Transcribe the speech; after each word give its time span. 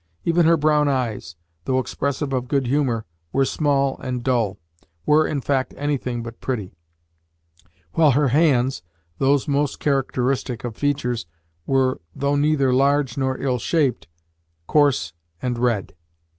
Even 0.25 0.47
her 0.47 0.57
brown 0.57 0.87
eyes, 0.87 1.35
though 1.65 1.77
expressive 1.77 2.33
of 2.33 2.47
good 2.47 2.65
humour, 2.65 3.05
were 3.31 3.45
small 3.45 3.99
and 3.99 4.23
dull 4.23 4.57
were, 5.05 5.27
in 5.27 5.41
fact, 5.41 5.75
anything 5.77 6.23
but 6.23 6.41
pretty; 6.41 6.73
while 7.93 8.09
her 8.13 8.29
hands 8.29 8.81
(those 9.19 9.47
most 9.47 9.79
characteristic 9.79 10.63
of 10.63 10.75
features), 10.75 11.27
were 11.67 12.01
though 12.15 12.35
neither 12.35 12.73
large 12.73 13.15
nor 13.15 13.37
ill 13.37 13.59
shaped, 13.59 14.07
coarse 14.65 15.13
and 15.39 15.59
red. 15.59 15.93